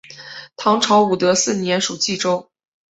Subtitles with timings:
[0.55, 2.49] 唐朝武德四年属济州。